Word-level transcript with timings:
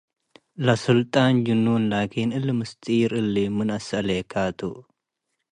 ለስልጣን 0.65 1.33
ጅኑን 1.45 1.83
ላኪን፡ 1.91 2.29
እሊ 2.37 2.47
ምስጢር 2.59 3.11
እሊ 3.21 3.35
መን 3.55 3.69
አስአሌከ 3.77 4.33
ቱ 4.57 4.61